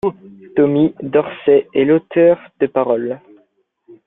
[0.55, 3.19] Tommy Dorsey est l'auteur des paroles.